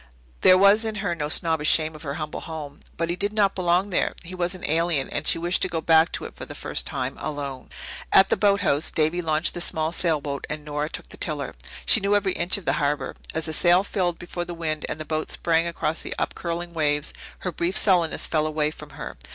There 0.41 0.57
was 0.57 0.83
in 0.83 0.95
her 0.95 1.13
no 1.13 1.29
snobbish 1.29 1.69
shame 1.69 1.93
of 1.93 2.01
her 2.01 2.15
humble 2.15 2.39
home. 2.39 2.79
But 2.97 3.11
he 3.11 3.15
did 3.15 3.31
not 3.33 3.53
belong 3.53 3.91
there; 3.91 4.15
he 4.23 4.33
was 4.33 4.55
an 4.55 4.67
alien, 4.67 5.07
and 5.11 5.27
she 5.27 5.37
wished 5.37 5.61
to 5.61 5.67
go 5.69 5.79
back 5.79 6.11
to 6.13 6.25
it 6.25 6.35
for 6.35 6.43
the 6.43 6.55
first 6.55 6.87
time 6.87 7.19
alone. 7.19 7.69
At 8.11 8.29
the 8.29 8.35
boathouse 8.35 8.89
Davy 8.89 9.21
launched 9.21 9.53
the 9.53 9.61
small 9.61 9.91
sailboat 9.91 10.47
and 10.49 10.65
Nora 10.65 10.89
took 10.89 11.09
the 11.09 11.17
tiller. 11.17 11.53
She 11.85 11.99
knew 11.99 12.15
every 12.15 12.33
inch 12.33 12.57
of 12.57 12.65
the 12.65 12.73
harbour. 12.81 13.15
As 13.35 13.45
the 13.45 13.53
sail 13.53 13.83
filled 13.83 14.17
before 14.17 14.43
the 14.43 14.55
wind 14.55 14.87
and 14.89 14.99
the 14.99 15.05
boat 15.05 15.29
sprang 15.29 15.67
across 15.67 16.01
the 16.01 16.15
upcurling 16.17 16.73
waves, 16.73 17.13
her 17.41 17.51
brief 17.51 17.77
sullenness 17.77 18.25
fell 18.25 18.47
away 18.47 18.71
from 18.71 18.89
her. 18.97 19.17